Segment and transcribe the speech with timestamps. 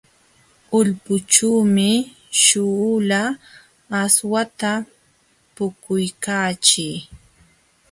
[0.77, 1.91] Ulpućhuumi
[2.41, 3.21] śhuula
[4.01, 4.71] aswata
[5.55, 6.95] puquykaachii.